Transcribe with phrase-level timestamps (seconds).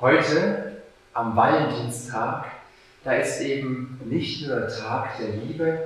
[0.00, 0.80] Heute,
[1.12, 2.46] am Valentinstag,
[3.04, 5.78] da ist eben nicht nur der Tag der Liebe,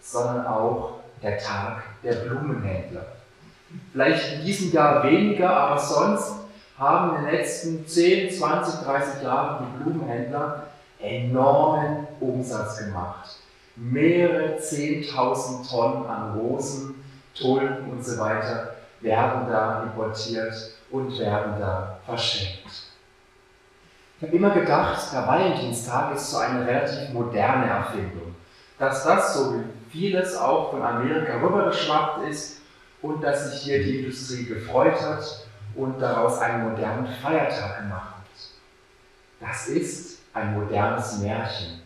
[0.00, 3.04] sondern auch der Tag der Blumenhändler.
[3.92, 6.32] Vielleicht in diesem Jahr weniger, aber sonst
[6.78, 13.36] haben in den letzten 10, 20, 30 Jahren die Blumenhändler enormen Umsatz gemacht.
[13.76, 20.54] Mehrere 10.000 Tonnen an Rosen, Tulpen und so weiter werden da importiert
[20.90, 22.87] und werden da verschenkt.
[24.20, 28.34] Ich habe immer gedacht, der Valentinstag ist so eine relativ moderne Erfindung.
[28.76, 32.62] Dass das, so wie vieles auch von Amerika rübergeschwappt ist
[33.00, 38.24] und dass sich hier die Industrie gefreut hat und daraus einen modernen Feiertag gemacht hat.
[39.38, 41.80] Das ist ein modernes Märchen.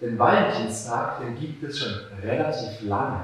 [0.00, 3.20] Den Valentinstag, den gibt es schon relativ lange.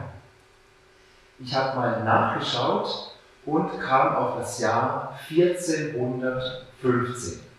[1.39, 3.17] Ich habe mal nachgeschaut
[3.47, 7.52] und kam auf das Jahr 1415.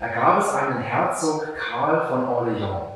[0.00, 2.86] Da gab es einen Herzog Karl von Orléans.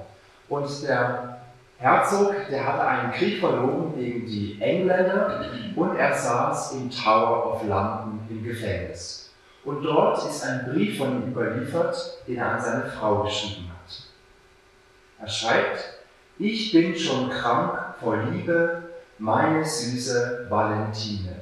[0.48, 1.38] Und der
[1.78, 5.44] Herzog, der hatte einen Krieg verloren gegen die Engländer
[5.77, 9.30] und er saß im Tower of London im Gefängnis.
[9.64, 14.02] Und dort ist ein Brief von ihm überliefert, den er an seine Frau geschrieben hat.
[15.20, 15.84] Er schreibt,
[16.38, 18.82] ich bin schon krank vor Liebe,
[19.19, 21.36] meine süße Valentine.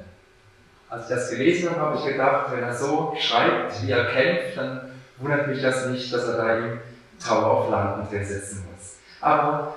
[0.89, 4.57] Als ich das gelesen habe, habe ich gedacht, wenn er so schreibt, wie er kämpft,
[4.57, 6.77] dann wundert mich das nicht, dass er da
[7.23, 8.97] Tower of London drin sitzen muss.
[9.21, 9.75] Aber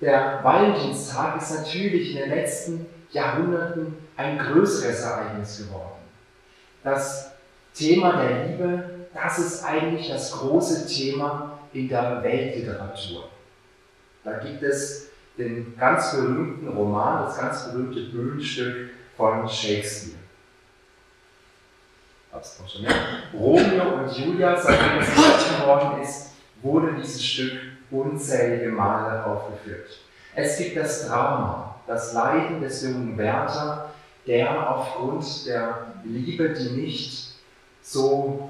[0.00, 6.02] der Valentinstag ist natürlich in den letzten Jahrhunderten ein größeres Ereignis geworden.
[6.82, 7.32] Das
[7.74, 13.28] Thema der Liebe, das ist eigentlich das große Thema in der Weltliteratur.
[14.22, 20.23] Da gibt es den ganz berühmten Roman, das ganz berühmte Bühnenstück von Shakespeare.
[23.32, 26.30] Romeo und Julia, seitdem es geschrieben worden ist,
[26.62, 29.98] wurde dieses Stück unzählige Male aufgeführt.
[30.34, 33.90] Es gibt das Drama, das Leiden des jungen Werther,
[34.26, 37.34] der aufgrund der Liebe, die nicht
[37.82, 38.48] so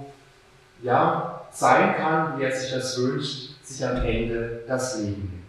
[0.83, 5.45] ja, sein kann, wie er sich das wünscht, sich am Ende das Leben nimmt.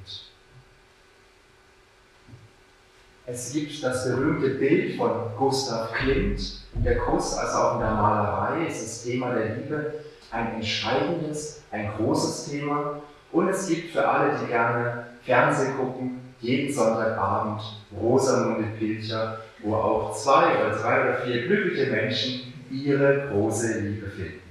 [3.28, 8.68] Es gibt das berühmte Bild von Gustav Klimt, der Kuss, also auch in der Malerei
[8.68, 9.94] ist das Thema der Liebe
[10.32, 13.02] ein entscheidendes, ein großes Thema.
[13.32, 17.62] Und es gibt für alle, die gerne Fernsehen gucken, jeden Sonntagabend
[18.00, 24.42] Rosamunde Pilcher, wo auch zwei oder drei oder vier glückliche Menschen ihre große Liebe finden.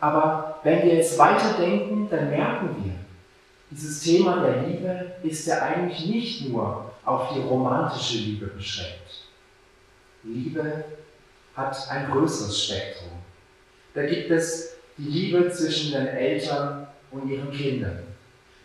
[0.00, 2.92] Aber wenn wir jetzt weiterdenken, dann merken wir,
[3.70, 9.19] dieses Thema der Liebe ist ja eigentlich nicht nur auf die romantische Liebe beschränkt.
[10.22, 10.84] Liebe
[11.54, 13.10] hat ein größeres Spektrum.
[13.94, 18.04] Da gibt es die Liebe zwischen den Eltern und ihren Kindern.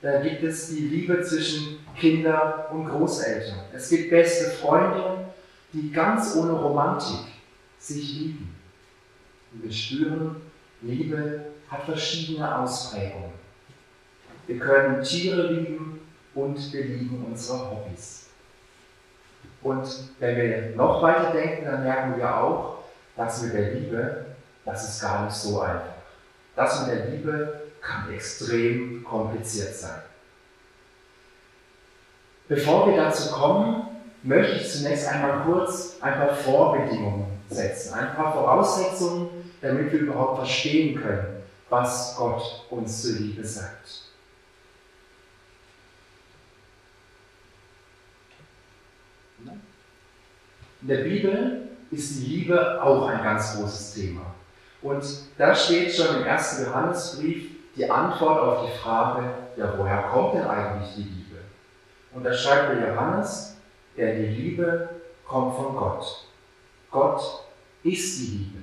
[0.02, 3.60] Da gibt es die Liebe zwischen Kinder und Großeltern.
[3.74, 5.30] Es gibt beste Freunde,
[5.74, 7.26] die ganz ohne Romantik
[7.80, 8.56] sich lieben.
[9.52, 10.36] Und wir spüren,
[10.82, 13.32] Liebe hat verschiedene Ausprägungen.
[14.48, 16.02] Wir können Tiere lieben
[16.36, 18.25] und wir lieben unsere Hobbys.
[19.66, 19.88] Und
[20.20, 22.84] wenn wir noch weiter denken, dann merken wir auch,
[23.18, 24.26] dass mit der Liebe,
[24.64, 25.96] das ist gar nicht so einfach.
[26.56, 30.04] Das mit der Liebe kann extrem kompliziert sein.
[32.48, 33.88] Bevor wir dazu kommen,
[34.22, 40.38] möchte ich zunächst einmal kurz ein paar Vorbedingungen setzen, ein paar Voraussetzungen, damit wir überhaupt
[40.38, 44.05] verstehen können, was Gott uns zur Liebe sagt.
[50.86, 54.22] In der Bibel ist die Liebe auch ein ganz großes Thema.
[54.84, 55.04] Und
[55.36, 59.28] da steht schon im ersten Johannesbrief die Antwort auf die Frage,
[59.58, 61.38] ja, woher kommt denn eigentlich die Liebe?
[62.14, 63.58] Und da schreibt der Johannes,
[63.98, 64.90] denn die Liebe
[65.28, 66.28] kommt von Gott.
[66.92, 67.46] Gott
[67.82, 68.60] ist die Liebe.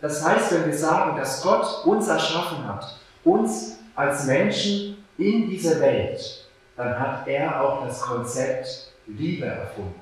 [0.00, 5.80] Das heißt, wenn wir sagen, dass Gott uns erschaffen hat, uns als Menschen in dieser
[5.80, 6.46] Welt,
[6.78, 10.01] dann hat er auch das Konzept Liebe erfunden.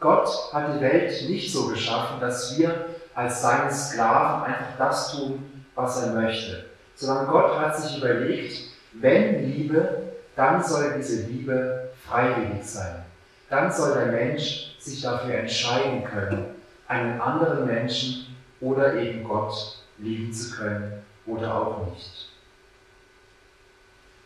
[0.00, 5.64] Gott hat die Welt nicht so geschaffen, dass wir als seine Sklaven einfach das tun,
[5.74, 6.64] was er möchte,
[6.94, 10.02] sondern Gott hat sich überlegt, wenn Liebe,
[10.34, 13.04] dann soll diese Liebe freiwillig sein.
[13.50, 16.46] Dann soll der Mensch sich dafür entscheiden können,
[16.88, 19.52] einen anderen Menschen oder eben Gott
[19.98, 22.30] lieben zu können oder auch nicht.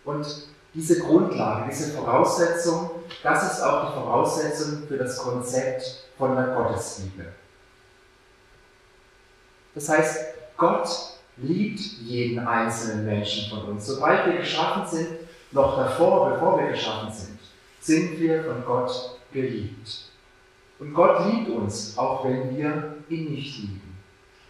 [0.04, 0.26] Und
[0.74, 2.90] diese Grundlage, diese Voraussetzung,
[3.22, 7.26] das ist auch die Voraussetzung für das Konzept von der Gottesliebe.
[9.74, 10.88] Das heißt, Gott
[11.36, 13.86] liebt jeden einzelnen Menschen von uns.
[13.86, 15.08] Sobald wir geschaffen sind,
[15.50, 17.38] noch davor, bevor wir geschaffen sind,
[17.80, 20.10] sind wir von Gott geliebt.
[20.78, 23.96] Und Gott liebt uns, auch wenn wir ihn nicht lieben.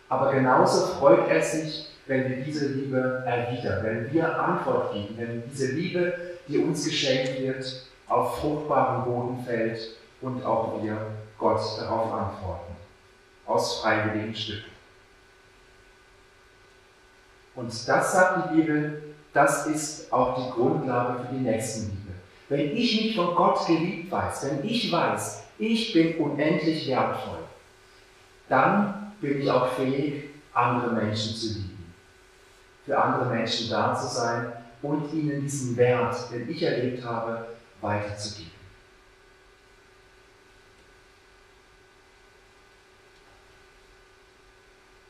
[0.08, 5.42] Aber genauso freut er sich, wenn wir diese Liebe erwidern, wenn wir Antwort geben, wenn
[5.50, 6.14] diese Liebe,
[6.46, 10.96] die uns geschenkt wird, auf fruchtbaren Boden fällt und auch wir
[11.38, 12.74] Gott darauf antworten.
[13.46, 14.70] Aus freiwilligen Stücken.
[17.54, 19.02] Und das sagt die Bibel,
[19.32, 22.12] das ist auch die Grundlage für die Nächstenliebe.
[22.48, 27.38] Wenn ich mich von Gott geliebt weiß, wenn ich weiß, ich bin unendlich wertvoll,
[28.48, 31.94] dann bin ich auch fähig, andere Menschen zu lieben.
[32.84, 34.52] Für andere Menschen da zu sein
[34.82, 37.46] und ihnen diesen Wert, den ich erlebt habe,
[37.84, 38.50] weiterzugeben.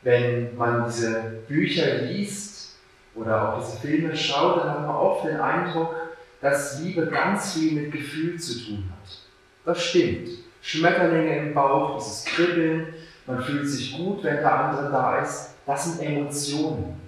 [0.02, 2.76] Wenn man diese Bücher liest
[3.14, 5.94] oder auch diese Filme schaut, dann hat man oft den Eindruck,
[6.42, 9.18] dass Liebe ganz viel mit Gefühl zu tun hat.
[9.64, 10.28] Das stimmt.
[10.60, 12.92] Schmetterlinge im Bauch, dieses Kribbeln,
[13.26, 17.00] man fühlt sich gut, wenn der andere da ist, das sind Emotionen.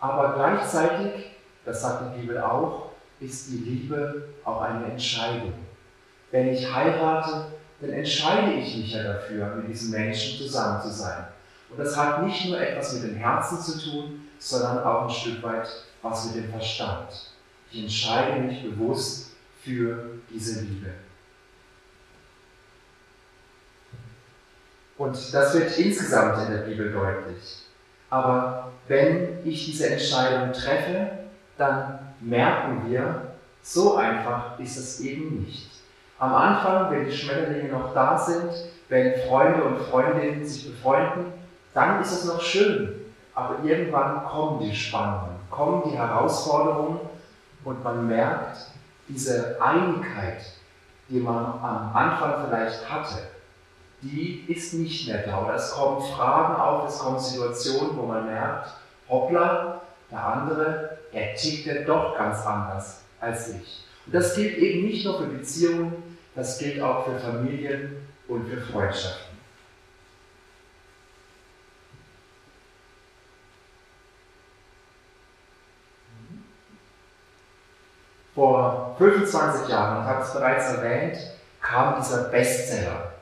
[0.00, 1.30] Aber gleichzeitig,
[1.64, 2.81] das sagt die Bibel auch,
[3.22, 5.54] ist die Liebe auch eine Entscheidung.
[6.30, 7.46] Wenn ich heirate,
[7.80, 11.26] dann entscheide ich mich ja dafür, mit diesem Menschen zusammen zu sein.
[11.70, 15.42] Und das hat nicht nur etwas mit dem Herzen zu tun, sondern auch ein Stück
[15.42, 15.68] weit
[16.02, 17.08] was mit dem Verstand.
[17.70, 19.32] Ich entscheide mich bewusst
[19.62, 20.90] für diese Liebe.
[24.98, 27.62] Und das wird insgesamt in der Bibel deutlich.
[28.10, 31.10] Aber wenn ich diese Entscheidung treffe,
[31.56, 33.32] dann merken wir,
[33.62, 35.70] so einfach ist es eben nicht.
[36.18, 38.50] Am Anfang, wenn die Schmetterlinge noch da sind,
[38.88, 41.32] wenn Freunde und Freundinnen sich befreunden,
[41.74, 42.94] dann ist es noch schön.
[43.34, 47.00] Aber irgendwann kommen die Spannungen, kommen die Herausforderungen
[47.64, 48.58] und man merkt,
[49.08, 50.42] diese Einigkeit,
[51.08, 53.28] die man am Anfang vielleicht hatte,
[54.02, 55.44] die ist nicht mehr da.
[55.44, 58.68] Oder es kommen Fragen auf, es kommen Situationen, wo man merkt,
[59.08, 59.71] hoppla,
[60.12, 63.84] der andere, er tickt ja doch ganz anders als ich.
[64.06, 67.96] Und das gilt eben nicht nur für Beziehungen, das gilt auch für Familien
[68.28, 69.32] und für Freundschaften.
[78.34, 81.18] Vor 25 Jahren, ich habe es bereits erwähnt,
[81.60, 83.12] kam dieser Bestseller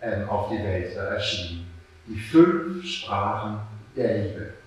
[0.00, 1.70] ähm, auf die Welt äh, erschienen.
[2.06, 3.60] Die fünf Sprachen
[3.94, 4.57] der Liebe.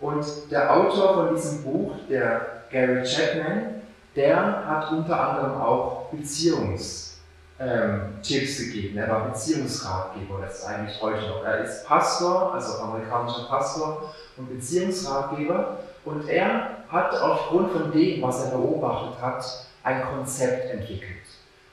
[0.00, 3.82] Und der Autor von diesem Buch, der Gary Chapman,
[4.14, 7.18] der hat unter anderem auch Beziehungstipps
[7.58, 8.98] ähm, gegeben.
[8.98, 11.44] Er war Beziehungsratgeber, das ist eigentlich heute noch.
[11.44, 15.78] Er ist Pastor, also amerikanischer Pastor und Beziehungsratgeber.
[16.04, 19.44] Und er hat aufgrund von dem, was er beobachtet hat,
[19.82, 21.16] ein Konzept entwickelt.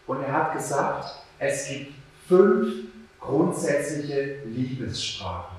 [0.07, 1.93] Und er hat gesagt, es gibt
[2.27, 2.85] fünf
[3.19, 5.55] grundsätzliche Liebessprachen.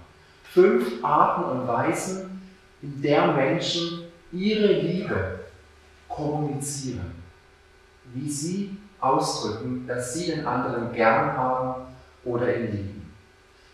[0.52, 2.35] Fünf Arten und Weisen,
[2.82, 5.40] in der Menschen ihre Liebe
[6.08, 7.12] kommunizieren.
[8.14, 11.86] Wie sie ausdrücken, dass sie den anderen gern haben
[12.24, 13.14] oder ihn lieben.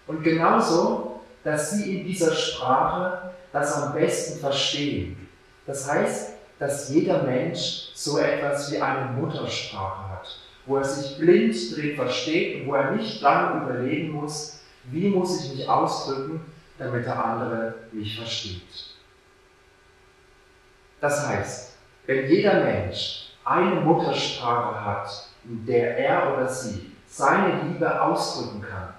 [0.06, 5.28] Und genauso, dass sie in dieser Sprache das am besten verstehen.
[5.66, 11.54] Das heißt, dass jeder Mensch so etwas wie eine Muttersprache hat, wo er sich blind
[11.76, 16.40] drin versteht und wo er nicht lange überlegen muss, wie muss ich mich ausdrücken,
[16.78, 18.92] damit der andere mich versteht.
[21.02, 21.73] Das heißt,
[22.06, 28.94] wenn jeder Mensch eine Muttersprache hat, in der er oder sie seine Liebe ausdrücken kann,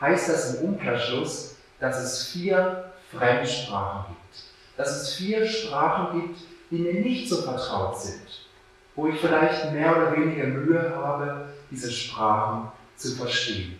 [0.00, 4.42] heißt das im Umkehrschluss, dass es vier Fremdsprachen gibt.
[4.76, 6.40] Dass es vier Sprachen gibt,
[6.72, 8.48] die mir nicht so vertraut sind,
[8.96, 13.78] wo ich vielleicht mehr oder weniger Mühe habe, diese Sprachen zu verstehen.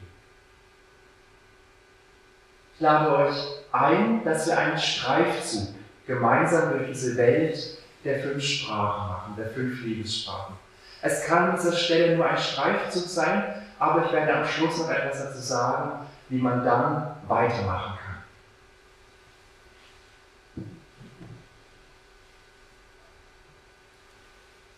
[2.76, 3.36] Ich lade euch
[3.72, 5.77] ein, dass wir einen Streifzug
[6.08, 10.56] gemeinsam durch diese Welt der fünf Sprachen machen, der fünf Liebessprachen.
[11.02, 13.44] Es kann an dieser Stelle nur ein Streifzug sein,
[13.78, 18.24] aber ich werde am Schluss noch etwas dazu sagen, wie man dann weitermachen kann.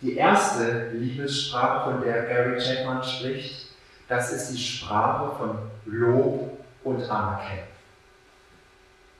[0.02, 3.68] Die erste Liebessprache, von der Gary Chapman spricht,
[4.08, 7.64] das ist die Sprache von Lob und Anerkennung.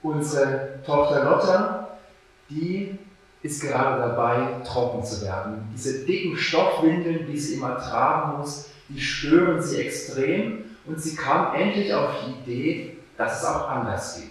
[0.03, 1.80] Unsere Tochter Lotta,
[2.51, 2.99] die
[3.43, 5.69] ist gerade dabei, trocken zu werden.
[5.73, 11.55] Diese dicken Stoffwindeln, die sie immer tragen muss, die stören sie extrem und sie kam
[11.55, 14.31] endlich auf die Idee, dass es auch anders geht.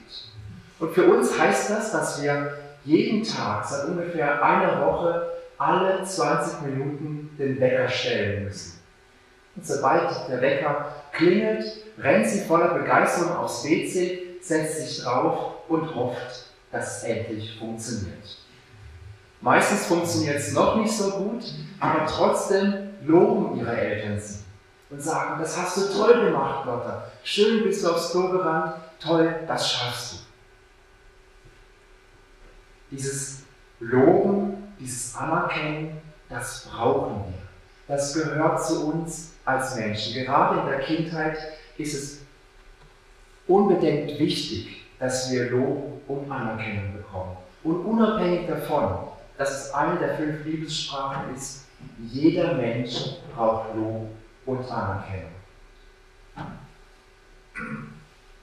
[0.80, 2.54] Und für uns heißt das, dass wir
[2.86, 8.80] jeden Tag seit ungefähr einer Woche alle 20 Minuten den Wecker stellen müssen.
[9.56, 11.66] Und sobald der Wecker klingelt,
[11.98, 18.38] rennt sie voller Begeisterung aufs WC, setzt sich drauf und hofft, dass es endlich funktioniert.
[19.42, 21.44] Meistens funktioniert es noch nicht so gut,
[21.80, 24.40] aber trotzdem loben ihre Eltern sie
[24.90, 27.12] und sagen, das hast du toll gemacht, Lotta.
[27.24, 30.18] Schön bist du aufs Klo gerannt, toll, das schaffst du.
[32.92, 33.44] Dieses
[33.80, 37.40] Loben, dieses Anerkennen, das brauchen wir.
[37.88, 40.14] Das gehört zu uns als Menschen.
[40.14, 41.38] Gerade in der Kindheit
[41.78, 42.22] ist es
[43.48, 47.38] unbedingt wichtig, dass wir Lob und Anerkennung bekommen.
[47.64, 49.00] Und unabhängig davon,
[49.38, 51.66] dass es eine der fünf Liebessprachen ist,
[52.00, 54.08] jeder Mensch braucht Lob
[54.46, 55.32] und Anerkennung.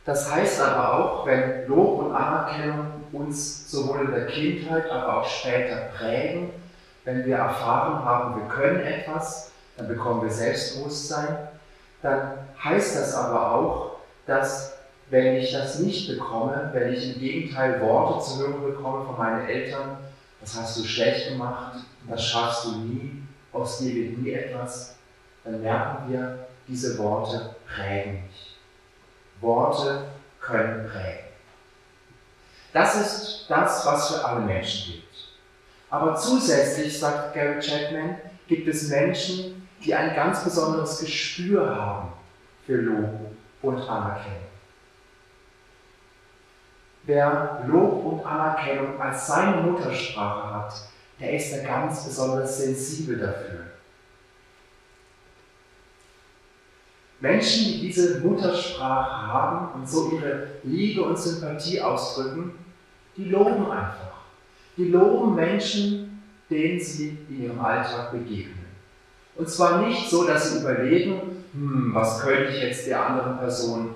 [0.05, 5.29] Das heißt aber auch, wenn Lob und Anerkennung uns sowohl in der Kindheit, aber auch
[5.29, 6.51] später prägen,
[7.05, 11.49] wenn wir erfahren haben, wir können etwas, dann bekommen wir Selbstbewusstsein,
[12.03, 13.91] dann heißt das aber auch,
[14.27, 14.76] dass
[15.11, 19.49] wenn ich das nicht bekomme, wenn ich im Gegenteil Worte zu hören bekomme von meinen
[19.49, 19.99] Eltern,
[20.41, 23.23] das hast du schlecht gemacht, das schaffst du nie,
[23.53, 24.97] aus dir wird nie etwas,
[25.45, 28.57] dann merken wir, diese Worte prägen mich.
[29.41, 30.07] Worte
[30.41, 31.27] können prägen.
[32.73, 35.05] Das ist das, was für alle Menschen gilt.
[35.89, 38.17] Aber zusätzlich, sagt Gary Chapman,
[38.49, 42.13] gibt es Menschen, die ein ganz besonderes Gespür haben
[42.67, 43.33] für Lob
[43.63, 44.46] und Anerkennung.
[47.07, 50.75] Wer Lob und Anerkennung als seine Muttersprache hat,
[51.21, 53.61] der ist da ganz besonders sensibel dafür.
[57.21, 62.53] Menschen, die diese Muttersprache haben und so ihre Liebe und Sympathie ausdrücken,
[63.17, 64.17] die loben einfach.
[64.77, 68.67] Die loben Menschen, denen sie in ihrem Alltag begegnen.
[69.37, 73.95] Und zwar nicht so, dass sie überlegen, hm, was könnte ich jetzt der anderen Person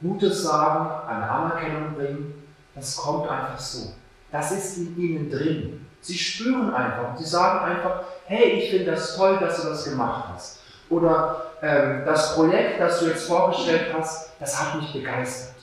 [0.00, 2.46] Gutes sagen, eine Anerkennung bringen.
[2.74, 3.92] Das kommt einfach so.
[4.30, 5.86] Das ist in ihnen drin.
[6.00, 10.24] Sie spüren einfach, sie sagen einfach, hey, ich finde das toll, dass du das gemacht
[10.32, 10.60] hast.
[10.88, 15.56] Oder ähm, das Projekt, das du jetzt vorgestellt hast, das hat mich begeistert.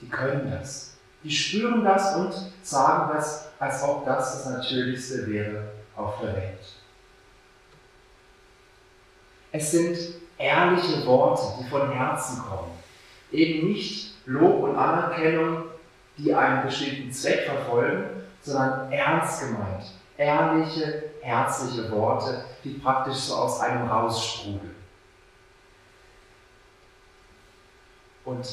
[0.00, 0.96] Die können das.
[1.24, 5.64] Die spüren das und sagen das, als ob das das Natürlichste wäre
[5.96, 6.58] auf der Welt.
[9.50, 9.96] Es sind
[10.36, 12.77] ehrliche Worte, die von Herzen kommen.
[13.30, 15.64] Eben nicht Lob und Anerkennung,
[16.16, 18.04] die einen bestimmten Zweck verfolgen,
[18.42, 19.84] sondern ernst gemeint,
[20.16, 24.74] ehrliche, herzliche Worte, die praktisch so aus einem raussprudeln.
[28.24, 28.46] Und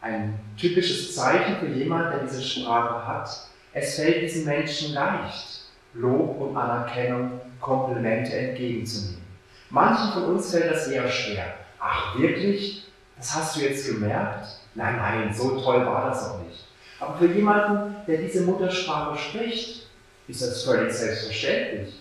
[0.00, 5.62] ein typisches Zeichen für jemanden, der diese Sprache hat, es fällt diesen Menschen leicht,
[5.94, 9.24] Lob und Anerkennung, Komplimente entgegenzunehmen.
[9.70, 11.54] Manchen von uns fällt das eher schwer.
[11.78, 12.83] Ach, wirklich?
[13.16, 14.46] Das hast du jetzt gemerkt?
[14.74, 16.64] Nein, nein, so toll war das auch nicht.
[16.98, 19.86] Aber für jemanden, der diese Muttersprache spricht,
[20.26, 21.94] ist das völlig selbstverständlich,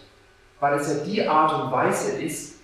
[0.59, 2.55] weil es ja die Art und Weise ist,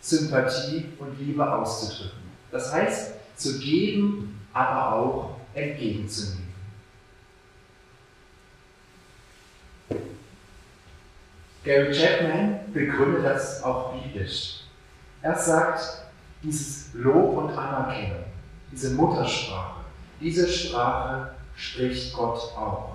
[0.00, 2.18] Sympathie und Liebe auszudrücken.
[2.52, 6.48] Das heißt, zu geben, aber auch entgegenzunehmen.
[11.64, 14.60] Gary Chapman begründet das auch biblisch.
[15.20, 16.07] Er sagt,
[16.42, 18.24] dieses Lob und Anerkennung,
[18.70, 19.80] diese Muttersprache,
[20.20, 22.94] diese Sprache spricht Gott auch.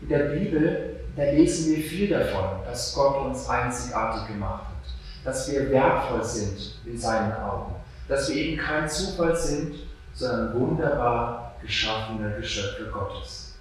[0.00, 5.50] In der Bibel, da lesen wir viel davon, dass Gott uns einzigartig gemacht hat, dass
[5.50, 7.74] wir wertvoll sind in seinen Augen,
[8.06, 9.74] dass wir eben kein Zufall sind,
[10.14, 13.56] sondern wunderbar geschaffene Geschöpfe Gottes.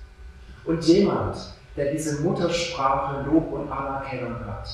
[0.66, 1.38] Und jemand,
[1.76, 4.68] der diese Muttersprache Lob und Anerkennung hat,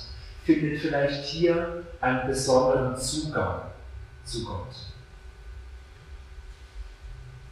[0.43, 3.61] findet vielleicht hier einen besonderen Zugang
[4.25, 4.75] zu Gott.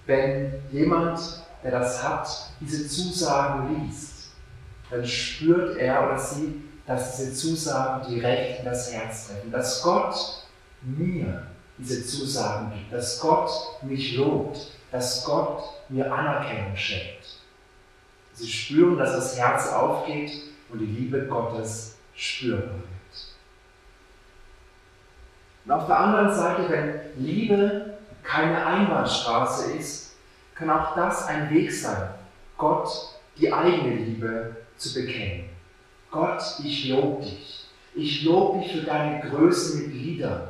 [0.06, 1.20] Wenn jemand,
[1.64, 2.28] der das hat,
[2.60, 4.32] diese Zusagen liest,
[4.90, 10.16] dann spürt er oder sie, dass diese Zusagen direkt in das Herz treffen, dass Gott
[10.82, 11.48] mir
[11.78, 13.50] diese Zusagen gibt, dass Gott
[13.84, 17.38] mich lobt, dass Gott mir Anerkennung schenkt.
[18.34, 20.32] Sie spüren, dass das Herz aufgeht
[20.70, 22.91] und die Liebe Gottes spürbar.
[25.66, 30.16] Und auf der anderen Seite, wenn Liebe keine Einbahnstraße ist,
[30.56, 32.10] kann auch das ein Weg sein,
[32.58, 32.90] Gott
[33.38, 35.50] die eigene Liebe zu bekennen.
[36.12, 37.66] Gott, ich lobe dich.
[37.94, 40.48] Ich lobe dich für deine Größe mit Liedern,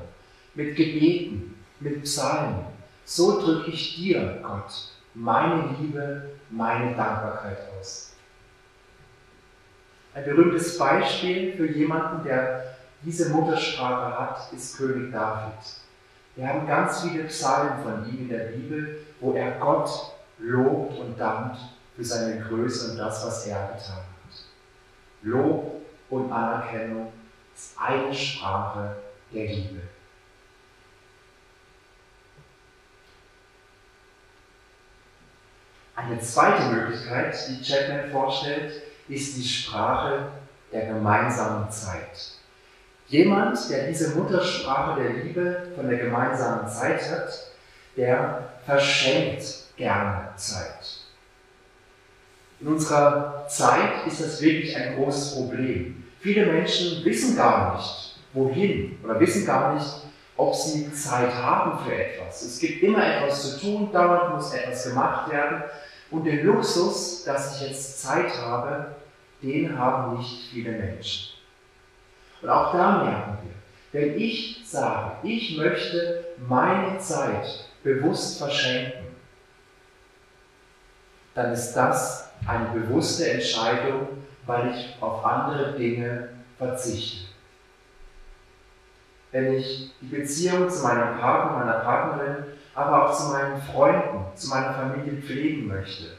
[0.53, 2.65] mit Gebeten, mit Psalmen.
[3.05, 4.71] So drücke ich dir, Gott,
[5.13, 8.13] meine Liebe, meine Dankbarkeit aus.
[10.13, 15.53] Ein berühmtes Beispiel für jemanden, der diese Muttersprache hat, ist König David.
[16.35, 19.89] Wir haben ganz viele Psalmen von ihm in der Bibel, wo er Gott
[20.37, 21.57] lobt und dankt
[21.95, 24.05] für seine Größe und das, was er getan hat.
[25.23, 27.11] Lob und Anerkennung
[27.55, 28.95] ist eine Sprache
[29.33, 29.81] der Liebe.
[35.95, 40.31] Eine zweite Möglichkeit, die Chapman vorstellt, ist die Sprache
[40.71, 42.40] der gemeinsamen Zeit.
[43.11, 47.29] Jemand, der diese Muttersprache der Liebe von der gemeinsamen Zeit hat,
[47.97, 49.43] der verschenkt
[49.75, 51.01] gerne Zeit.
[52.61, 56.05] In unserer Zeit ist das wirklich ein großes Problem.
[56.21, 59.91] Viele Menschen wissen gar nicht, wohin oder wissen gar nicht,
[60.37, 62.43] ob sie Zeit haben für etwas.
[62.43, 65.63] Es gibt immer etwas zu tun, dauernd muss etwas gemacht werden.
[66.11, 68.95] Und den Luxus, dass ich jetzt Zeit habe,
[69.41, 71.30] den haben nicht viele Menschen.
[72.41, 79.07] Und auch da merken wir, wenn ich sage, ich möchte meine Zeit bewusst verschenken,
[81.33, 84.07] dann ist das eine bewusste Entscheidung,
[84.45, 87.27] weil ich auf andere Dinge verzichte.
[89.31, 92.43] Wenn ich die Beziehung zu meinem Partner, meiner Partnerin,
[92.75, 96.17] aber auch zu meinen Freunden, zu meiner Familie pflegen möchte,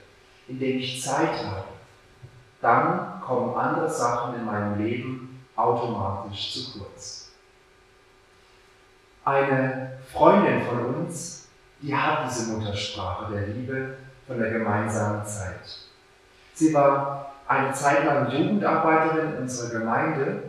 [0.49, 1.65] indem ich Zeit habe,
[2.61, 7.33] dann kommen andere Sachen in meinem Leben automatisch zu kurz.
[9.25, 11.49] Eine Freundin von uns,
[11.81, 15.61] die hat diese Muttersprache der Liebe von der gemeinsamen Zeit.
[16.55, 20.43] Sie war eine Zeit lang Jugendarbeiterin in unserer Gemeinde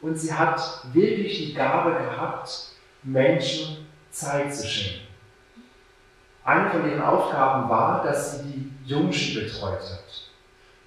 [0.00, 0.60] und sie hat
[0.92, 5.06] wirklich die Gabe gehabt, Menschen Zeit zu schenken.
[6.44, 10.30] Eine von ihren Aufgaben war, dass sie die Jungschi betreut hat.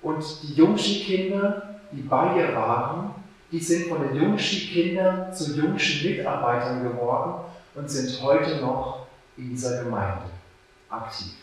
[0.01, 3.13] Und die Jungschi-Kinder, die bei ihr waren,
[3.51, 7.43] die sind von den Jungschi-Kindern zu Jungschi-Mitarbeitern geworden
[7.75, 10.23] und sind heute noch in dieser Gemeinde
[10.89, 11.33] aktiv.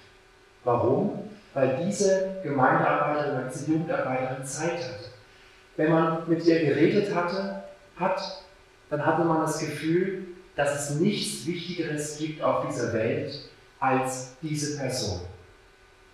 [0.64, 1.30] Warum?
[1.54, 5.04] Weil diese Gemeindearbeiterin, diese Jugendarbeiterin Zeit hatte.
[5.76, 7.62] Wenn man mit ihr geredet hatte,
[7.98, 8.42] hat,
[8.90, 13.32] dann hatte man das Gefühl, dass es nichts Wichtigeres gibt auf dieser Welt
[13.80, 15.20] als diese Person.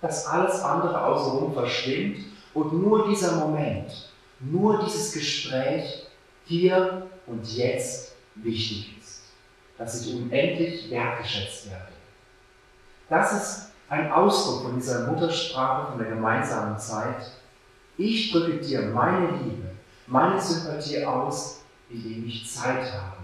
[0.00, 2.18] Dass alles andere außenrum verschwimmt
[2.52, 4.13] und nur dieser Moment,
[4.50, 6.06] nur dieses Gespräch
[6.46, 9.22] hier und jetzt wichtig ist.
[9.78, 11.92] Dass ich unendlich wertgeschätzt werde.
[13.08, 17.30] Das ist ein Ausdruck von dieser Muttersprache, von der gemeinsamen Zeit.
[17.96, 19.70] Ich drücke dir meine Liebe,
[20.06, 23.16] meine Sympathie aus, indem ich Zeit habe.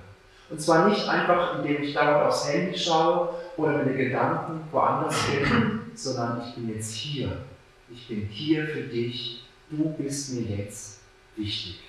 [0.48, 5.80] Und zwar nicht einfach, indem ich dauernd aufs Handy schaue oder meine Gedanken woanders bin,
[5.94, 7.30] sondern ich bin jetzt hier.
[7.88, 9.44] Ich bin hier für dich.
[9.70, 10.99] Du bist mir jetzt
[11.40, 11.80] wichtig.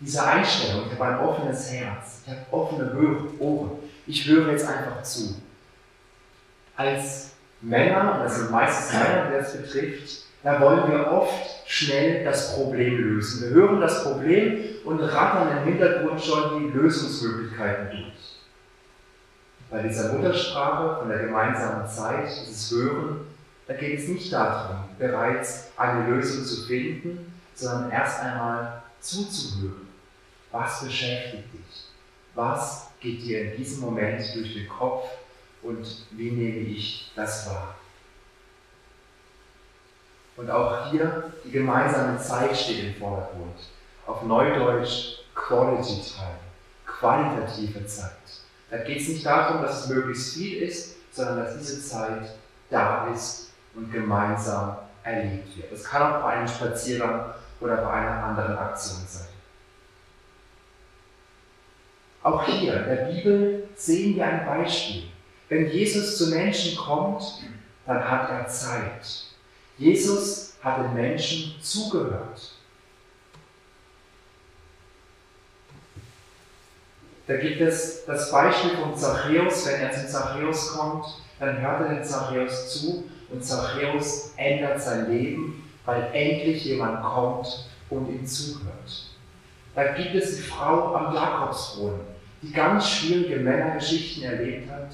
[0.00, 2.92] Diese Einstellung, ich habe ein offenes Herz, ich habe offene
[3.40, 5.42] Ohren, ich höre jetzt einfach zu.
[6.76, 12.24] Als Männer, und das sind meistens Männer, die das betrifft, da wollen wir oft schnell
[12.24, 13.42] das Problem lösen.
[13.42, 18.37] Wir hören das Problem und rattern im Hintergrund schon die Lösungsmöglichkeiten durch.
[19.70, 23.26] Bei dieser Muttersprache von der gemeinsamen Zeit, dieses Hören,
[23.66, 29.88] da geht es nicht darum, bereits eine Lösung zu finden, sondern erst einmal zuzuhören.
[30.50, 31.84] Was beschäftigt dich?
[32.34, 35.08] Was geht dir in diesem Moment durch den Kopf
[35.62, 37.74] und wie nehme ich das wahr?
[40.36, 43.58] Und auch hier die gemeinsame Zeit steht im Vordergrund.
[44.06, 46.38] Auf Neudeutsch Quality Time,
[46.86, 48.12] qualitative Zeit.
[48.70, 52.34] Da geht es nicht darum, dass es möglichst viel ist, sondern dass diese Zeit
[52.70, 55.72] da ist und gemeinsam erlebt wird.
[55.72, 59.28] Das kann auch bei einem Spaziergang oder bei einer anderen Aktion sein.
[62.22, 65.04] Auch hier in der Bibel sehen wir ein Beispiel.
[65.48, 67.22] Wenn Jesus zu Menschen kommt,
[67.86, 69.28] dann hat er Zeit.
[69.78, 72.57] Jesus hat den Menschen zugehört.
[77.28, 81.04] Da gibt es das Beispiel von Zachäus, wenn er zu Zachäus kommt,
[81.38, 87.68] dann hört er den Zachäus zu und Zachäus ändert sein Leben, weil endlich jemand kommt
[87.90, 89.10] und ihm zuhört.
[89.74, 92.00] Da gibt es die Frau am Jakobsbrunnen,
[92.40, 94.90] die ganz schwierige Männergeschichten erlebt hat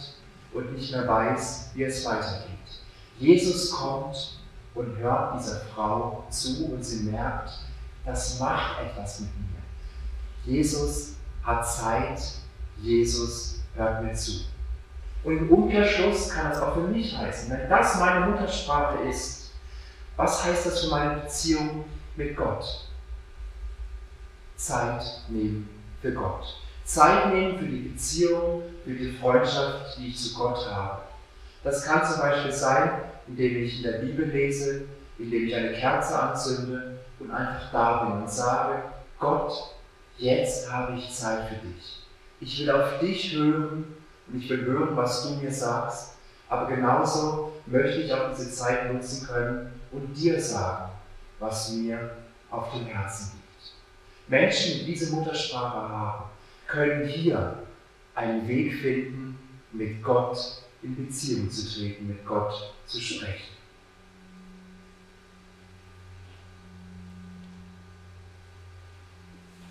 [0.53, 2.51] und nicht mehr weiß, wie es weitergeht.
[3.21, 4.41] Jesus kommt
[4.75, 7.51] und hört dieser Frau zu und sie merkt,
[8.05, 10.53] das macht etwas mit mir.
[10.53, 12.21] Jesus hat Zeit,
[12.79, 14.33] Jesus hört mir zu.
[15.23, 19.53] Und im Umkehrschluss kann das auch für mich heißen, wenn das meine Muttersprache ist,
[20.17, 21.85] was heißt das für meine Beziehung
[22.17, 22.89] mit Gott?
[24.57, 25.69] Zeit nehmen
[26.01, 26.61] für Gott.
[26.85, 31.03] Zeit nehmen für die Beziehung, für die Freundschaft, die ich zu Gott habe.
[31.63, 32.91] Das kann zum Beispiel sein,
[33.27, 34.83] indem ich in der Bibel lese,
[35.19, 38.83] indem ich eine Kerze anzünde und einfach da bin und sage,
[39.19, 39.75] Gott,
[40.19, 42.03] jetzt habe ich Zeit für dich.
[42.41, 43.95] Ich will auf dich hören
[44.29, 46.15] und ich will hören, was du mir sagst,
[46.49, 50.91] aber genauso möchte ich auch diese Zeit nutzen können und dir sagen,
[51.39, 52.17] was mir
[52.51, 53.73] auf dem Herzen liegt.
[54.29, 56.25] Menschen, die diese Muttersprache haben,
[56.67, 57.59] können hier
[58.15, 59.39] einen Weg finden,
[59.73, 60.39] mit Gott
[60.83, 63.54] in Beziehung zu treten, mit Gott zu sprechen.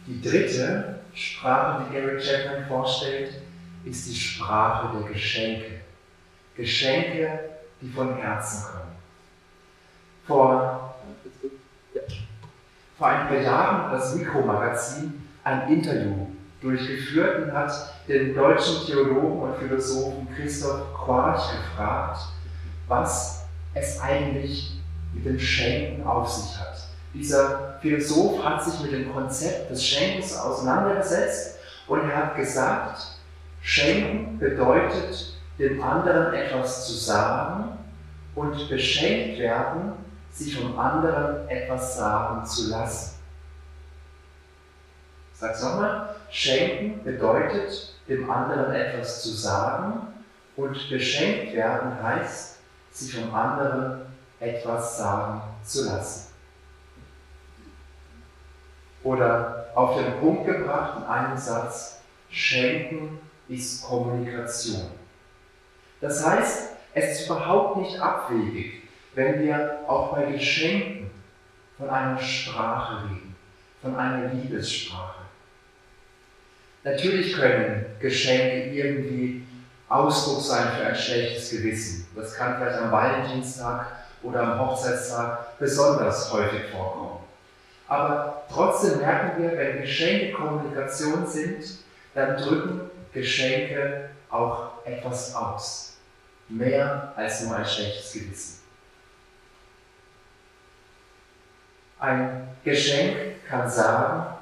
[0.06, 3.36] Die dritte Sprache, die Gary Chapman vorstellt,
[3.86, 5.82] ist die Sprache der Geschenke.
[6.56, 7.40] Geschenke,
[7.82, 8.92] die von Herzen kommen.
[10.28, 10.96] Vor,
[12.98, 16.28] vor ein paar Jahren hat das Mikromagazin ein Interview
[16.62, 17.72] durchgeführt und hat
[18.08, 22.22] den deutschen Theologen und Philosophen Christoph Quarch gefragt,
[22.88, 24.78] was es eigentlich
[25.14, 26.73] mit dem Schenken auf sich hat.
[27.14, 33.00] Dieser Philosoph hat sich mit dem Konzept des Schenkens auseinandergesetzt und er hat gesagt,
[33.62, 37.78] Schenken bedeutet, dem anderen etwas zu sagen
[38.36, 39.94] und beschenkt werden,
[40.32, 43.20] sich vom anderen etwas sagen zu lassen.
[45.34, 50.08] Sag's nochmal, schenken bedeutet, dem anderen etwas zu sagen
[50.56, 52.58] und beschenkt werden heißt,
[52.92, 54.02] sich vom anderen
[54.40, 56.33] etwas sagen zu lassen.
[59.04, 64.92] Oder auf den Punkt gebracht in einem Satz, schenken ist Kommunikation.
[66.00, 68.84] Das heißt, es ist überhaupt nicht abwegig,
[69.16, 71.10] wenn wir auch bei Geschenken
[71.78, 73.36] von einer Sprache reden,
[73.82, 75.24] von einer Liebessprache.
[76.84, 79.46] Natürlich können Geschenke irgendwie
[79.88, 82.08] Ausdruck sein für ein schlechtes Gewissen.
[82.16, 83.88] Das kann vielleicht am Valentinstag
[84.22, 87.23] oder am Hochzeitstag besonders häufig vorkommen.
[87.94, 91.64] Aber trotzdem merken wir, wenn Geschenke Kommunikation sind,
[92.16, 95.98] dann drücken Geschenke auch etwas aus.
[96.50, 98.64] Mehr als nur ein schlechtes Gewissen.
[102.00, 104.38] Ein Geschenk kann sagen,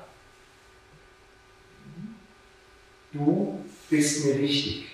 [3.11, 4.91] du bist mir wichtig.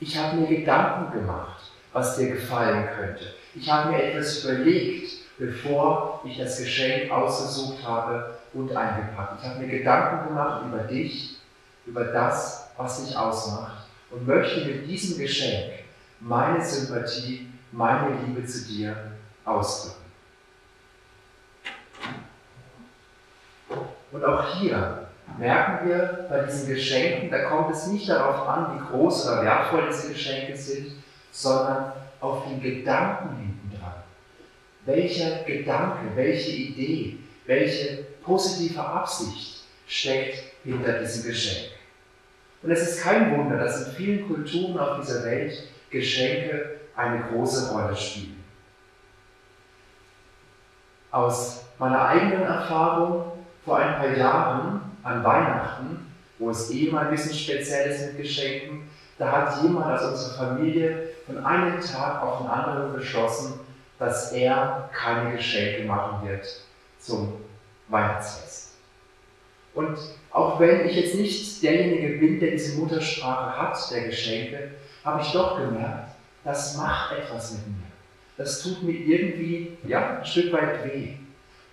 [0.00, 3.34] Ich habe mir Gedanken gemacht, was dir gefallen könnte.
[3.54, 9.40] Ich habe mir etwas überlegt, bevor ich das Geschenk ausgesucht habe und eingepackt.
[9.40, 11.38] Ich habe mir Gedanken gemacht über dich,
[11.86, 15.72] über das, was dich ausmacht und möchte mit diesem Geschenk
[16.20, 18.94] meine Sympathie, meine Liebe zu dir
[19.46, 19.96] ausdrücken.
[24.12, 25.06] Und auch hier
[25.38, 29.88] merken wir bei diesen Geschenken, da kommt es nicht darauf an, wie groß oder wertvoll
[29.88, 30.92] diese Geschenke sind,
[31.30, 33.59] sondern auf den Gedanken dran.
[34.90, 41.70] Welcher Gedanke, welche Idee, welche positive Absicht steckt hinter diesem Geschenk?
[42.60, 47.72] Und es ist kein Wunder, dass in vielen Kulturen auf dieser Welt Geschenke eine große
[47.72, 48.42] Rolle spielen.
[51.12, 53.32] Aus meiner eigenen Erfahrung
[53.64, 58.16] vor ein paar Jahren an Weihnachten, wo es eh mal ein bisschen speziell ist mit
[58.16, 63.60] Geschenken, da hat jemand aus unserer Familie von einem Tag auf den anderen beschlossen,
[64.00, 66.46] dass er keine Geschenke machen wird
[66.98, 67.34] zum
[67.88, 68.72] Weihnachtsfest.
[69.74, 69.98] Und
[70.30, 74.70] auch wenn ich jetzt nicht derjenige bin, der diese Muttersprache hat, der Geschenke,
[75.04, 77.86] habe ich doch gemerkt, das macht etwas mit mir.
[78.36, 81.10] Das tut mir irgendwie ja, ein Stück weit weh.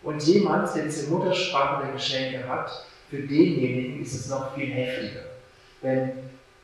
[0.04, 2.70] Und jemand, der diese Muttersprache der Geschenke hat,
[3.10, 5.22] für denjenigen ist es noch viel heftiger.
[5.82, 6.12] Wenn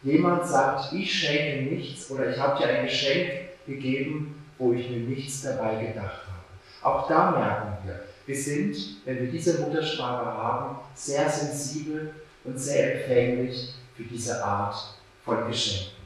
[0.03, 3.29] jemand sagt, ich schenke nichts oder ich habe dir ein Geschenk
[3.65, 6.43] gegeben, wo ich mir nichts dabei gedacht habe.
[6.81, 12.13] Auch da merken wir, wir sind, wenn wir diese Muttersprache haben, sehr sensibel
[12.43, 14.75] und sehr empfänglich für diese Art
[15.23, 16.03] von Geschenken.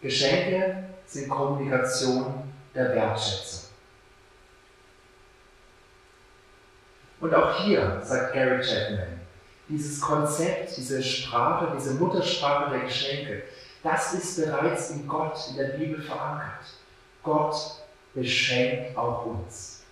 [0.00, 3.70] Geschenke sind Kommunikation der Wertschätzung.
[7.20, 9.20] Und auch hier, sagt Gary Chapman,
[9.66, 13.44] dieses Konzept, diese Sprache, diese Muttersprache der Geschenke,
[13.84, 16.64] das ist bereits in Gott, in der Bibel verankert.
[17.22, 17.54] Gott
[18.14, 19.82] beschenkt auch uns.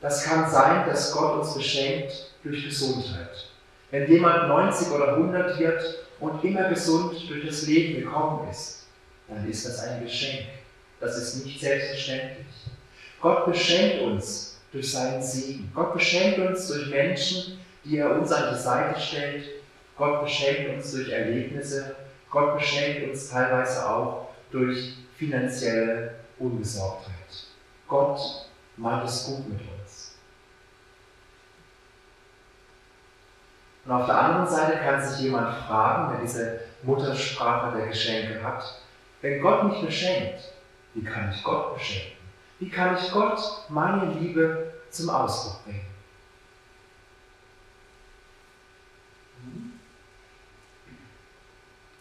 [0.00, 3.50] Das kann sein, dass Gott uns beschenkt durch Gesundheit.
[3.90, 8.86] Wenn jemand 90 oder 100 wird und immer gesund durch das Leben gekommen ist,
[9.28, 10.46] dann ist das ein Geschenk.
[10.98, 12.46] Das ist nicht selbstverständlich.
[13.20, 15.70] Gott beschenkt uns durch seinen Segen.
[15.74, 19.59] Gott beschenkt uns durch Menschen, die er uns an die Seite stellt.
[20.00, 21.94] Gott beschenkt uns durch Erlebnisse.
[22.30, 27.12] Gott beschenkt uns teilweise auch durch finanzielle Unbesorgtheit.
[27.86, 28.18] Gott
[28.78, 30.14] meint es gut mit uns.
[33.84, 38.80] Und auf der anderen Seite kann sich jemand fragen, der diese Muttersprache der Geschenke hat,
[39.20, 40.40] wenn Gott mich beschenkt,
[40.94, 42.16] wie kann ich Gott beschenken?
[42.58, 45.90] Wie kann ich Gott meine Liebe zum Ausdruck bringen?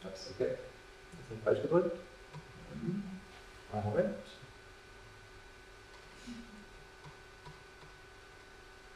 [0.10, 0.56] Ups, okay.
[1.30, 1.98] Das ist falsch gedrückt.
[3.72, 4.15] Moment.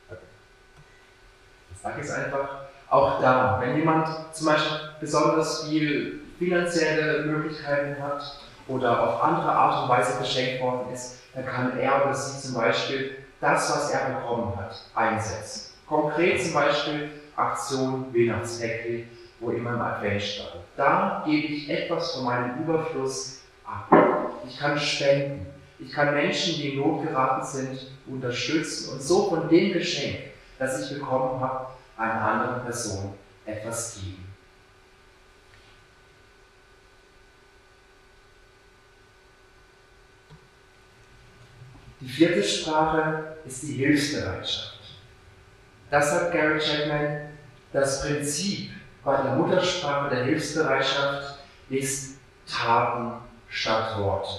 [0.10, 0.18] Okay.
[1.72, 2.50] Ich sage es einfach,
[2.90, 9.84] auch da, wenn jemand zum Beispiel besonders viel finanzielle Möglichkeiten hat oder auf andere Art
[9.84, 14.10] und Weise beschenkt worden ist, dann kann er oder sie zum Beispiel das, was er
[14.10, 15.74] bekommen hat, einsetzen.
[15.88, 19.10] Konkret zum Beispiel Aktion Weihnachtspäckchen,
[19.44, 20.50] wo immer im Advent stand.
[20.78, 23.90] Da gebe ich etwas von meinem Überfluss ab.
[24.48, 25.46] Ich kann spenden.
[25.80, 30.18] Ich kann Menschen, die in Not geraten sind, unterstützen und so von dem Geschenk,
[30.58, 33.14] das ich bekommen habe, einer anderen Person
[33.46, 34.34] etwas geben.
[42.00, 44.80] Die vierte Sprache ist die Hilfsbereitschaft.
[45.90, 47.30] Das sagt Gary Chapman,
[47.72, 48.72] das Prinzip
[49.04, 51.40] bei der Muttersprache der Hilfsbereitschaft
[51.70, 53.14] ist Taten
[53.50, 54.30] statt Worte.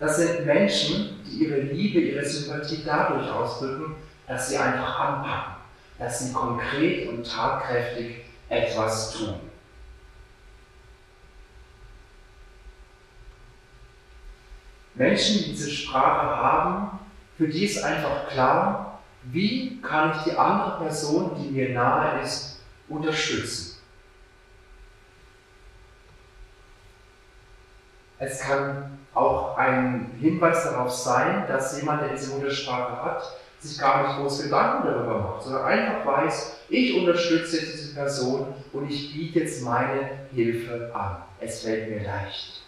[0.00, 3.94] Das sind Menschen, die ihre Liebe, ihre Sympathie dadurch ausdrücken,
[4.26, 5.54] dass sie einfach anpacken,
[5.98, 9.40] dass sie konkret und tatkräftig etwas tun.
[14.94, 16.98] Menschen, die diese Sprache haben,
[17.36, 22.53] für die ist einfach klar, wie kann ich die andere Person, die mir nahe ist,
[22.88, 23.78] unterstützen.
[28.18, 33.22] Es kann auch ein Hinweis darauf sein, dass jemand, der diese Muttersprache hat,
[33.60, 38.54] sich gar nicht groß Gedanken darüber macht, sondern einfach weiß, ich unterstütze jetzt diese Person
[38.72, 41.22] und ich biete jetzt meine Hilfe an.
[41.40, 42.62] Es fällt mir leicht.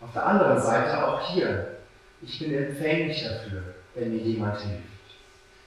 [0.00, 1.78] Auf der anderen Seite auch hier,
[2.22, 3.62] ich bin empfänglich dafür,
[3.94, 4.93] wenn mir jemand hilft.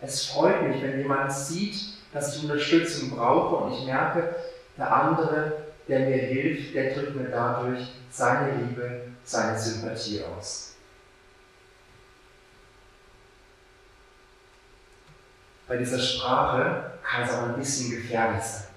[0.02, 1.76] Es freut mich, wenn jemand sieht,
[2.14, 4.36] dass ich Unterstützung brauche und ich merke,
[4.78, 5.54] der andere,
[5.88, 10.76] der mir hilft, der drückt mir dadurch seine Liebe, seine Sympathie aus.
[15.68, 18.68] Bei dieser Sprache kann es auch ein bisschen gefährlich sein.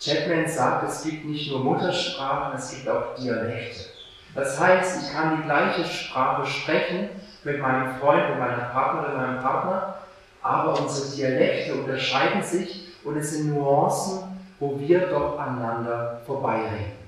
[0.00, 3.90] Chapman sagt, es gibt nicht nur Muttersprachen, es gibt auch Dialekte.
[4.34, 7.08] Das heißt, ich kann die gleiche Sprache sprechen
[7.42, 9.98] mit meinem Freund, mit meiner Partnerin, meinem Partner,
[10.42, 14.20] aber unsere Dialekte unterscheiden sich und es sind Nuancen,
[14.58, 16.98] wo wir doch aneinander vorbeireden.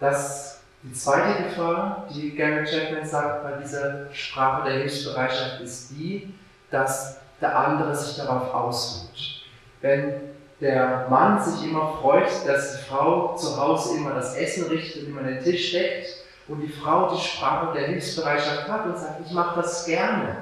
[0.00, 6.34] Das, die zweite Gefahr, die Gary Chapman sagt bei dieser Sprache der Hilfsbereitschaft, ist die,
[6.70, 9.44] dass der andere sich darauf ausruht.
[9.80, 10.14] Wenn
[10.60, 15.10] der Mann sich immer freut, dass die Frau zu Hause immer das Essen richtet und
[15.10, 19.32] immer den Tisch deckt und die Frau die Sprache der Hilfsbereitschaft hat und sagt, ich
[19.32, 20.36] mache das gerne.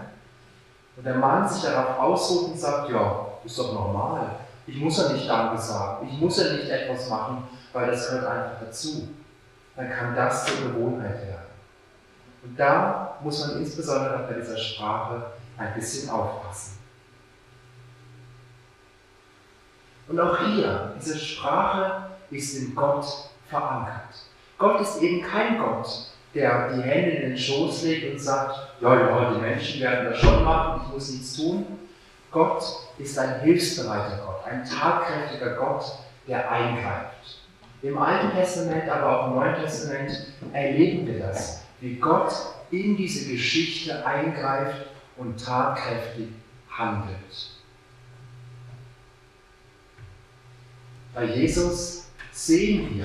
[0.97, 4.37] Und der Mann sich darauf ausruht und sagt, ja, ist doch normal.
[4.67, 6.09] Ich muss ja nicht Danke sagen.
[6.09, 9.09] Ich muss ja nicht etwas machen, weil das gehört einfach dazu.
[9.77, 11.51] Dann kann das zur Gewohnheit werden.
[12.43, 16.79] Und da muss man insbesondere bei dieser Sprache ein bisschen aufpassen.
[20.09, 23.07] Und auch hier, diese Sprache ist in Gott
[23.49, 24.30] verankert.
[24.61, 25.89] Gott ist eben kein Gott,
[26.35, 30.21] der die Hände in den Schoß legt und sagt, ja, ja, die Menschen werden das
[30.21, 31.67] schon machen, ich muss nichts tun.
[32.31, 32.63] Gott
[32.99, 35.83] ist ein hilfsbereiter Gott, ein tatkräftiger Gott,
[36.29, 37.39] der eingreift.
[37.81, 40.13] Im Alten Testament, aber auch im Neuen Testament
[40.53, 42.31] erleben wir das, wie Gott
[42.71, 46.29] in diese Geschichte eingreift und tatkräftig
[46.71, 47.51] handelt.
[51.15, 53.05] Bei Jesus sehen wir,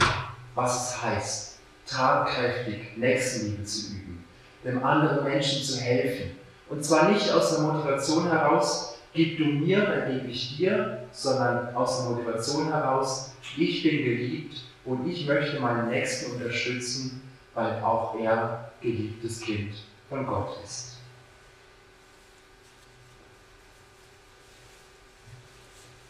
[0.53, 1.44] was es heißt,
[1.87, 4.23] tatkräftig Nächstenliebe zu üben,
[4.63, 6.31] dem anderen Menschen zu helfen.
[6.69, 11.73] Und zwar nicht aus der Motivation heraus, gib du mir, dann gebe ich dir, sondern
[11.75, 17.21] aus der Motivation heraus, ich bin geliebt und ich möchte meinen Nächsten unterstützen,
[17.53, 19.75] weil auch er geliebtes Kind
[20.09, 20.97] von Gott ist.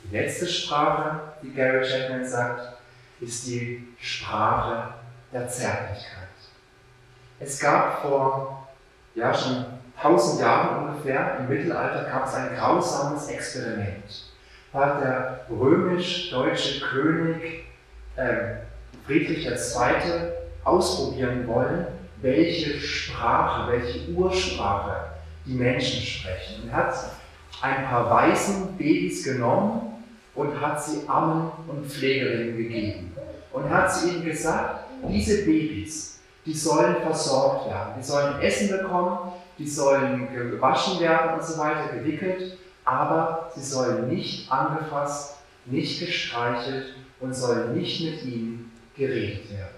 [0.03, 2.77] Die letzte Sprache, die Gary Chapman sagt,
[3.21, 4.93] ist die Sprache
[5.36, 6.30] der Zärtlichkeit.
[7.41, 8.69] Es gab vor
[9.15, 9.65] ja, schon
[10.02, 14.32] tausend Jahren ungefähr, im Mittelalter, gab es ein grausames Experiment.
[14.71, 17.65] Da hat der römisch-deutsche König
[18.15, 18.56] äh,
[19.06, 19.56] Friedrich II.
[20.63, 21.88] ausprobieren wollen,
[22.21, 25.10] welche Sprache, welche Ursprache
[25.45, 26.63] die Menschen sprechen.
[26.63, 26.93] Und hat
[27.62, 33.15] ein paar weißen Babys genommen und hat sie Ammen und Pflegerinnen gegeben.
[33.52, 39.32] Und hat sie ihnen gesagt, diese Babys, die sollen versorgt werden, die sollen Essen bekommen,
[39.58, 46.94] die sollen gewaschen werden und so weiter, gewickelt, aber sie sollen nicht angefasst, nicht gestreichelt
[47.20, 49.76] und sollen nicht mit ihnen geredet werden.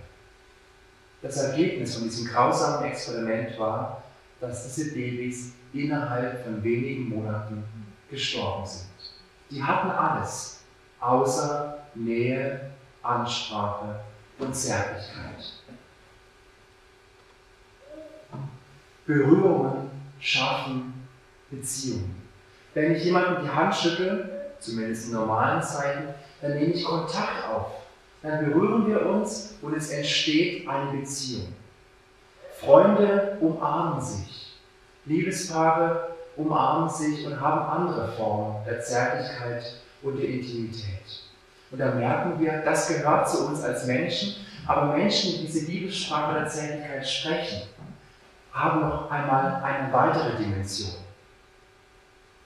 [1.21, 4.03] Das Ergebnis von diesem grausamen Experiment war,
[4.39, 7.63] dass diese Babys innerhalb von wenigen Monaten
[8.09, 8.87] gestorben sind.
[9.49, 10.61] Die hatten alles,
[10.99, 14.01] außer Nähe, Ansprache
[14.39, 15.53] und Zärtlichkeit.
[19.05, 21.07] Berührungen schaffen
[21.49, 22.27] Beziehungen.
[22.73, 27.71] Wenn ich jemandem die Hand schüttle, zumindest in normalen Zeiten, dann nehme ich Kontakt auf.
[28.21, 31.53] Dann berühren wir uns und es entsteht eine Beziehung.
[32.59, 34.57] Freunde umarmen sich.
[35.05, 41.26] Liebespaare umarmen sich und haben andere Formen der Zärtlichkeit und der Intimität.
[41.71, 46.39] Und da merken wir, das gehört zu uns als Menschen, aber Menschen, die diese Liebessprache
[46.39, 47.61] der Zärtlichkeit sprechen,
[48.53, 50.95] haben noch einmal eine weitere Dimension,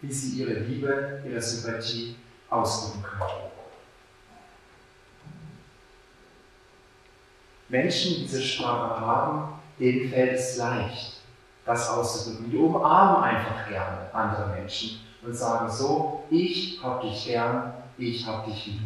[0.02, 2.16] wie sie ihre Liebe, ihre Sympathie
[2.50, 3.52] ausdrücken können.
[7.70, 11.22] Menschen, die diese Sprache haben, denen fällt es leicht,
[11.66, 12.52] das auszudrücken.
[12.52, 17.74] Die umarmen einfach gerne andere Menschen und sagen so, ich hab dich gern,
[18.10, 18.82] ich hab dich lieb.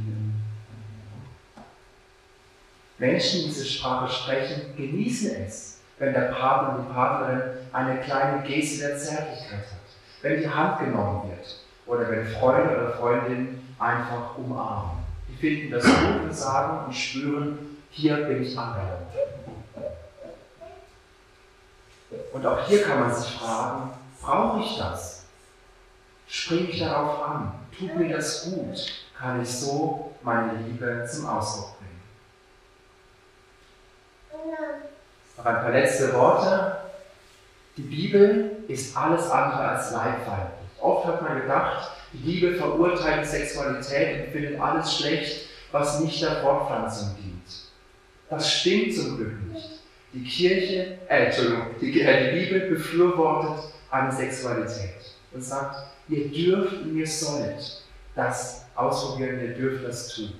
[2.97, 8.43] Menschen, die diese Sprache sprechen, genießen es, wenn der Partner und die Partnerin eine kleine
[8.43, 14.37] Geste der Zärtlichkeit hat, wenn die Hand genommen wird oder wenn Freunde oder Freundinnen einfach
[14.37, 15.03] umarmen.
[15.27, 19.11] Die finden das gut und sagen und spüren, hier bin ich angelangt.
[22.31, 25.25] Und auch hier kann man sich fragen, brauche ich das?
[26.27, 27.51] Springe ich darauf an?
[27.77, 29.04] Tut mir das gut?
[29.25, 32.03] Kann ich so meine Liebe zum Ausdruck bringen?
[35.35, 36.77] Noch ein paar letzte Worte.
[37.75, 40.69] Die Bibel ist alles andere als leibfeindlich.
[40.79, 46.43] Oft hat man gedacht, die Liebe verurteilt Sexualität und findet alles schlecht, was nicht der
[46.43, 47.51] Fortpflanzung dient.
[48.29, 49.79] Das stimmt zum Glück nicht.
[50.13, 55.77] Die Kirche, äh, Entschuldigung, die, äh, die Bibel befürwortet eine Sexualität und sagt,
[56.09, 57.84] ihr dürft und ihr sollt
[58.15, 60.33] das ausprobieren, ihr dürft das tun.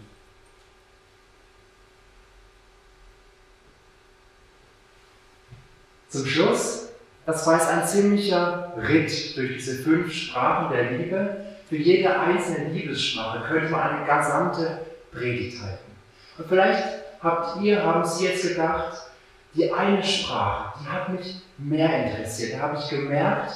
[6.10, 6.90] Zum Schluss,
[7.26, 11.46] das war jetzt ein ziemlicher Ritt durch diese fünf Sprachen der Liebe.
[11.68, 14.80] Für jede einzelne Liebessprache könnte man eine gesamte
[15.12, 15.92] Predigt halten.
[16.38, 16.84] Und vielleicht
[17.22, 19.10] habt ihr, haben Sie jetzt gedacht,
[19.54, 22.54] die eine Sprache, die hat mich mehr interessiert.
[22.54, 23.52] Da habe ich gemerkt,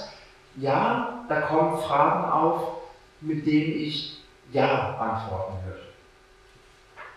[0.55, 2.78] ja, da kommen Fragen auf,
[3.21, 4.19] mit denen ich
[4.51, 5.79] Ja antworten würde.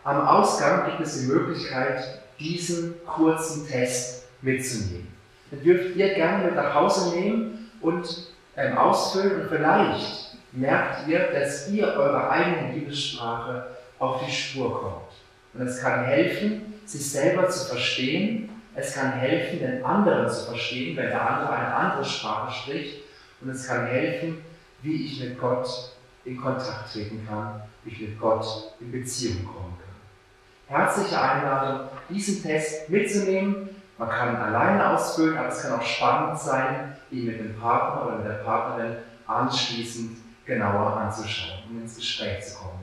[0.05, 5.09] Am Ausgang gibt es die Möglichkeit, diesen kurzen Test mitzunehmen.
[5.51, 11.31] Den dürft ihr gerne mit nach Hause nehmen und ähm, ausfüllen und vielleicht merkt ihr,
[11.33, 13.67] dass ihr eure eigene Liebessprache
[13.99, 15.13] auf die Spur kommt.
[15.55, 18.49] Und es kann helfen, sich selber zu verstehen.
[18.75, 23.03] Es kann helfen, den anderen zu verstehen, wenn der andere eine andere Sprache spricht.
[23.41, 24.39] Und es kann helfen,
[24.83, 25.93] wie ich mit Gott
[26.25, 30.79] in Kontakt treten kann, wie ich mit Gott in Beziehung kommen kann.
[30.79, 33.69] Herzliche Einladung, diesen Test mitzunehmen.
[33.99, 38.07] Man kann ihn alleine ausfüllen, aber es kann auch spannend sein, ihn mit dem Partner
[38.07, 42.82] oder mit der Partnerin anschließend genauer anzuschauen und ins Gespräch zu kommen.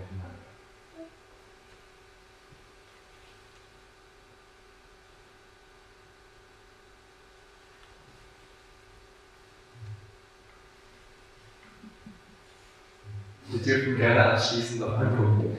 [13.70, 15.56] dürfen gerne anschließend noch angucken.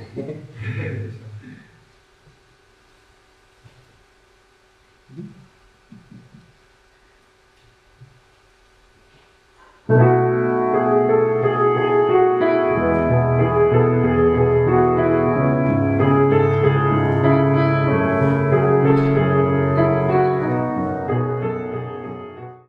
[9.86, 10.19] thank